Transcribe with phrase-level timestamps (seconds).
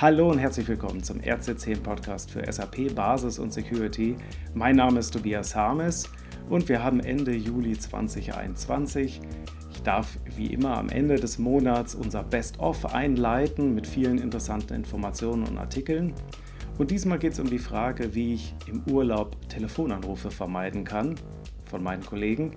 [0.00, 4.16] Hallo und herzlich willkommen zum RC10 Podcast für SAP Basis und Security.
[4.54, 6.08] Mein Name ist Tobias Harmes
[6.48, 9.20] und wir haben Ende Juli 2021.
[9.70, 15.46] Ich darf wie immer am Ende des Monats unser Best-of einleiten mit vielen interessanten Informationen
[15.46, 16.14] und Artikeln.
[16.78, 21.16] Und diesmal geht es um die Frage, wie ich im Urlaub Telefonanrufe vermeiden kann
[21.66, 22.52] von meinen Kollegen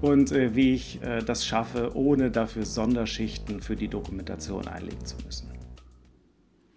[0.00, 5.16] und äh, wie ich äh, das schaffe, ohne dafür Sonderschichten für die Dokumentation einlegen zu
[5.26, 5.57] müssen.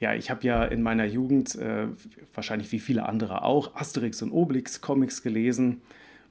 [0.02, 1.86] Ja, ich habe ja in meiner Jugend, äh,
[2.34, 5.82] wahrscheinlich wie viele andere auch, Asterix und Obelix Comics gelesen.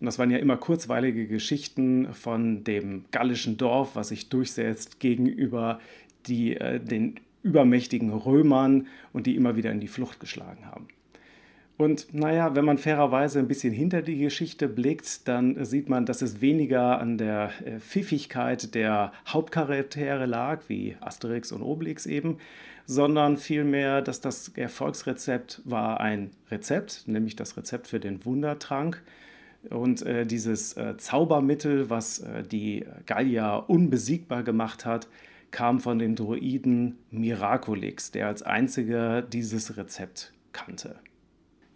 [0.00, 5.78] Und das waren ja immer kurzweilige Geschichten von dem gallischen Dorf, was sich durchsetzt gegenüber
[6.26, 10.88] die, äh, den übermächtigen Römern und die immer wieder in die Flucht geschlagen haben.
[11.76, 16.22] Und naja, wenn man fairerweise ein bisschen hinter die Geschichte blickt, dann sieht man, dass
[16.22, 22.36] es weniger an der äh, Pfiffigkeit der Hauptcharaktere lag, wie Asterix und Obelix eben,
[22.90, 29.00] sondern vielmehr, dass das Erfolgsrezept war ein Rezept, nämlich das Rezept für den Wundertrank.
[29.68, 35.06] Und äh, dieses äh, Zaubermittel, was äh, die Gallier unbesiegbar gemacht hat,
[35.52, 40.96] kam von dem Druiden Miraculix, der als einziger dieses Rezept kannte.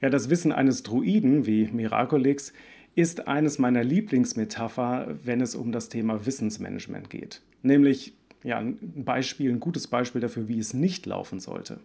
[0.00, 2.52] Ja, das Wissen eines Druiden wie Miraculix
[2.96, 7.41] ist eines meiner Lieblingsmetapher, wenn es um das Thema Wissensmanagement geht.
[7.62, 8.14] Nämlich
[8.45, 11.81] ja, ein Beispiel, ein gutes Beispiel dafür, wie es nicht laufen sollte.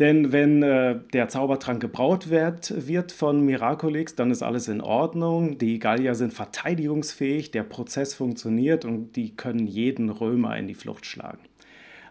[0.00, 5.58] Denn wenn äh, der Zaubertrank gebraut wird, wird von Miraculix, dann ist alles in Ordnung.
[5.58, 11.04] Die Gallier sind verteidigungsfähig, der Prozess funktioniert und die können jeden Römer in die Flucht
[11.06, 11.40] schlagen.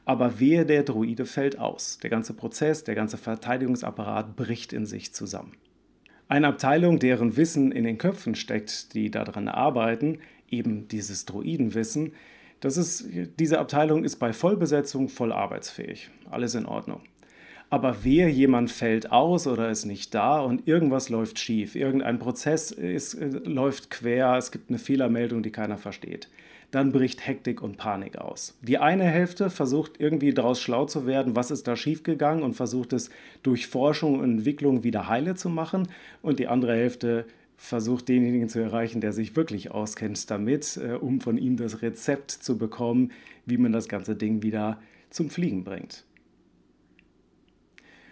[0.05, 1.97] Aber wehe, der Druide fällt aus.
[1.97, 5.53] Der ganze Prozess, der ganze Verteidigungsapparat bricht in sich zusammen.
[6.27, 12.13] Eine Abteilung, deren Wissen in den Köpfen steckt, die daran arbeiten, eben dieses Druidenwissen,
[12.59, 13.05] das ist,
[13.39, 16.09] diese Abteilung ist bei Vollbesetzung voll arbeitsfähig.
[16.29, 17.01] Alles in Ordnung.
[17.69, 21.75] Aber wehe, jemand fällt aus oder ist nicht da und irgendwas läuft schief.
[21.75, 26.29] Irgendein Prozess ist, äh, läuft quer, es gibt eine Fehlermeldung, die keiner versteht
[26.71, 28.57] dann bricht Hektik und Panik aus.
[28.61, 32.93] Die eine Hälfte versucht irgendwie daraus schlau zu werden, was ist da schiefgegangen und versucht
[32.93, 33.09] es
[33.41, 35.87] durch Forschung und Entwicklung wieder heile zu machen
[36.21, 37.25] und die andere Hälfte
[37.59, 42.31] versucht denjenigen zu erreichen, der sich wirklich auskennt damit, äh, um von ihm das Rezept
[42.31, 43.11] zu bekommen,
[43.45, 46.05] wie man das ganze Ding wieder zum Fliegen bringt.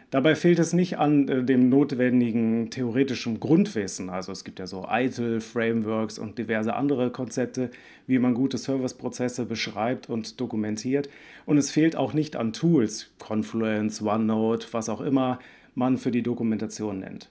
[0.09, 4.09] Dabei fehlt es nicht an äh, dem notwendigen theoretischen Grundwissen.
[4.09, 7.71] Also es gibt ja so ITIL, Frameworks und diverse andere Konzepte,
[8.05, 11.09] wie man gute Serviceprozesse beschreibt und dokumentiert.
[11.45, 15.39] Und es fehlt auch nicht an Tools, Confluence, OneNote, was auch immer
[15.73, 17.29] man für die Dokumentation nennt.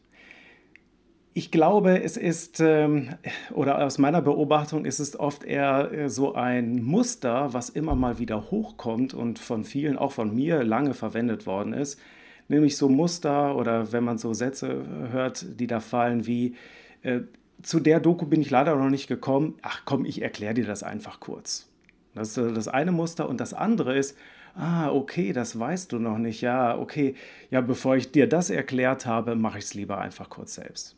[1.39, 3.11] Ich glaube, es ist, ähm,
[3.53, 8.19] oder aus meiner Beobachtung ist es oft eher äh, so ein Muster, was immer mal
[8.19, 12.01] wieder hochkommt und von vielen, auch von mir, lange verwendet worden ist.
[12.49, 16.55] Nämlich so Muster oder wenn man so Sätze hört, die da fallen wie,
[17.03, 17.21] äh,
[17.63, 20.83] zu der Doku bin ich leider noch nicht gekommen, ach komm, ich erkläre dir das
[20.83, 21.69] einfach kurz.
[22.15, 23.29] Das ist das eine Muster.
[23.29, 24.17] Und das andere ist,
[24.55, 27.15] ah, okay, das weißt du noch nicht, ja, okay,
[27.51, 30.97] ja, bevor ich dir das erklärt habe, mache ich es lieber einfach kurz selbst.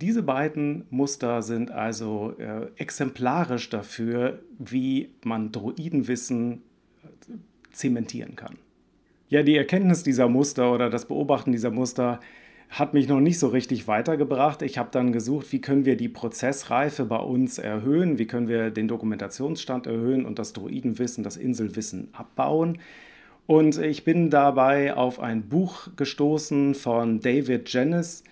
[0.00, 6.62] Diese beiden Muster sind also äh, exemplarisch dafür, wie man Droidenwissen
[7.02, 8.56] äh, zementieren kann.
[9.28, 12.20] Ja, die Erkenntnis dieser Muster oder das Beobachten dieser Muster
[12.68, 14.62] hat mich noch nicht so richtig weitergebracht.
[14.62, 18.70] Ich habe dann gesucht, wie können wir die Prozessreife bei uns erhöhen, wie können wir
[18.70, 22.78] den Dokumentationsstand erhöhen und das Druidenwissen, das Inselwissen abbauen.
[23.46, 28.24] Und ich bin dabei auf ein Buch gestoßen von David Jennings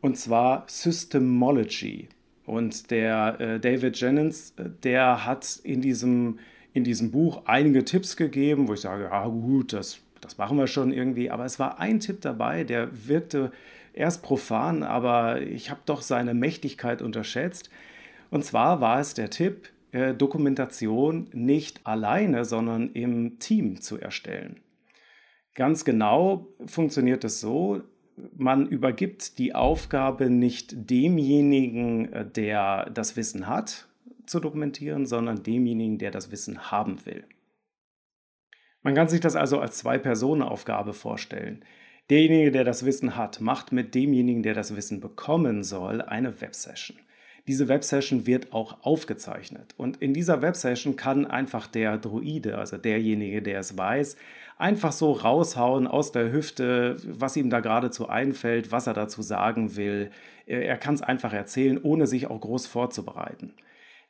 [0.00, 2.08] und zwar Systemology.
[2.44, 6.38] Und der äh, David Jennings, äh, der hat in diesem,
[6.72, 10.66] in diesem Buch einige Tipps gegeben, wo ich sage, ja gut, das das machen wir
[10.66, 11.30] schon irgendwie.
[11.30, 13.52] Aber es war ein Tipp dabei, der wirkte
[13.92, 17.70] erst profan, aber ich habe doch seine Mächtigkeit unterschätzt.
[18.30, 24.60] Und zwar war es der Tipp, äh, Dokumentation nicht alleine, sondern im Team zu erstellen.
[25.54, 27.82] Ganz genau funktioniert es so,
[28.36, 33.88] man übergibt die Aufgabe nicht demjenigen, äh, der das Wissen hat,
[34.26, 37.24] zu dokumentieren, sondern demjenigen, der das Wissen haben will.
[38.82, 41.64] Man kann sich das also als Zwei-Personen-Aufgabe vorstellen.
[42.08, 46.98] Derjenige, der das Wissen hat, macht mit demjenigen, der das Wissen bekommen soll, eine Websession.
[47.46, 49.74] Diese Websession wird auch aufgezeichnet.
[49.76, 54.16] Und in dieser Websession kann einfach der Druide, also derjenige, der es weiß,
[54.58, 59.76] einfach so raushauen aus der Hüfte, was ihm da geradezu einfällt, was er dazu sagen
[59.76, 60.10] will.
[60.46, 63.52] Er kann es einfach erzählen, ohne sich auch groß vorzubereiten.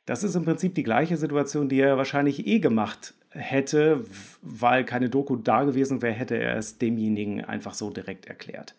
[0.05, 4.05] Das ist im Prinzip die gleiche Situation, die er wahrscheinlich eh gemacht hätte,
[4.41, 8.73] weil keine Doku da gewesen wäre, hätte er es demjenigen einfach so direkt erklärt.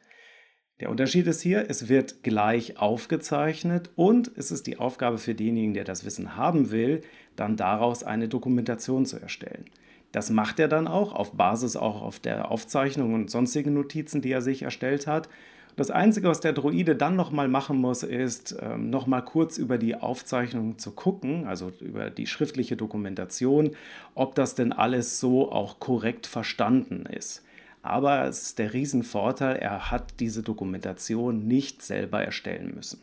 [0.81, 5.75] Der Unterschied ist hier, es wird gleich aufgezeichnet und es ist die Aufgabe für denjenigen,
[5.75, 7.03] der das Wissen haben will,
[7.35, 9.65] dann daraus eine Dokumentation zu erstellen.
[10.13, 14.31] Das macht er dann auch auf Basis auch auf der Aufzeichnung und sonstigen Notizen, die
[14.31, 15.29] er sich erstellt hat.
[15.75, 19.97] Das Einzige, was der Droide dann nochmal machen muss, ist ähm, nochmal kurz über die
[19.97, 23.73] Aufzeichnung zu gucken, also über die schriftliche Dokumentation,
[24.15, 27.45] ob das denn alles so auch korrekt verstanden ist.
[27.83, 33.01] Aber es ist der Riesenvorteil, er hat diese Dokumentation nicht selber erstellen müssen.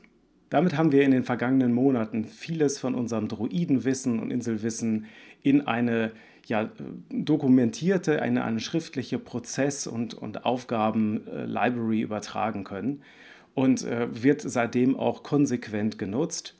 [0.49, 5.05] Damit haben wir in den vergangenen Monaten vieles von unserem Droidenwissen und Inselwissen
[5.41, 6.11] in eine
[6.45, 6.69] ja,
[7.09, 13.01] dokumentierte, eine, eine schriftliche Prozess- und, und Aufgaben-Library übertragen können
[13.55, 16.55] und äh, wird seitdem auch konsequent genutzt.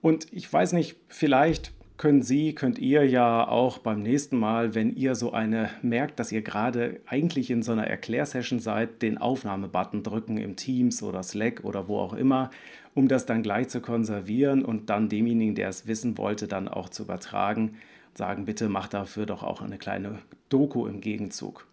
[0.00, 4.96] Und ich weiß nicht, vielleicht können Sie, könnt ihr ja auch beim nächsten Mal, wenn
[4.96, 10.02] ihr so eine merkt, dass ihr gerade eigentlich in so einer Erklärsession seid, den Aufnahmebutton
[10.02, 12.50] drücken im Teams oder Slack oder wo auch immer,
[12.94, 16.88] um das dann gleich zu konservieren und dann demjenigen, der es wissen wollte, dann auch
[16.88, 17.76] zu übertragen.
[18.14, 21.66] Sagen, bitte mach dafür doch auch eine kleine Doku im Gegenzug.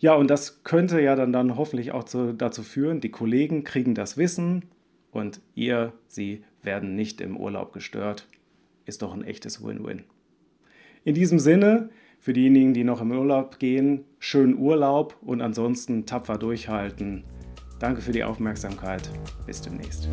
[0.00, 3.94] Ja, und das könnte ja dann, dann hoffentlich auch zu, dazu führen, die Kollegen kriegen
[3.94, 4.66] das Wissen
[5.12, 8.26] und ihr, sie werden nicht im Urlaub gestört
[8.86, 10.04] ist doch ein echtes Win-Win.
[11.04, 16.38] In diesem Sinne, für diejenigen, die noch im Urlaub gehen, schönen Urlaub und ansonsten tapfer
[16.38, 17.24] durchhalten.
[17.78, 19.10] Danke für die Aufmerksamkeit.
[19.46, 20.08] Bis demnächst.